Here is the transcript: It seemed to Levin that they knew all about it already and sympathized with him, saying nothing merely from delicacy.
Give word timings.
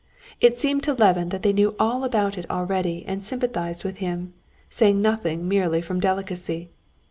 It 0.39 0.57
seemed 0.57 0.81
to 0.85 0.95
Levin 0.95 1.29
that 1.29 1.43
they 1.43 1.53
knew 1.53 1.75
all 1.77 2.03
about 2.03 2.35
it 2.35 2.49
already 2.49 3.05
and 3.07 3.23
sympathized 3.23 3.83
with 3.83 3.97
him, 3.97 4.33
saying 4.67 4.99
nothing 4.99 5.47
merely 5.47 5.79
from 5.79 5.99
delicacy. 5.99 6.71